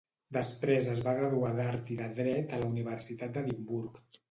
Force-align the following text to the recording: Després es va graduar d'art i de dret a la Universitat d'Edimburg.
Després 0.35 0.89
es 0.93 1.01
va 1.07 1.13
graduar 1.19 1.51
d'art 1.59 1.93
i 1.97 1.99
de 2.01 2.09
dret 2.21 2.57
a 2.59 2.63
la 2.65 2.73
Universitat 2.73 3.39
d'Edimburg. 3.39 4.05